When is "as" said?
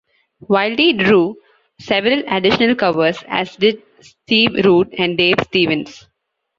3.27-3.55